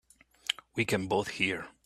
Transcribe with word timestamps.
We 0.75 0.83
can 0.83 1.05
both 1.05 1.27
hear. 1.27 1.67